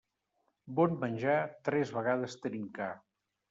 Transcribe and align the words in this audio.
Bon 0.79 0.95
menjar, 1.03 1.37
tres 1.69 1.95
vegades 2.01 2.37
trincar. 2.49 2.93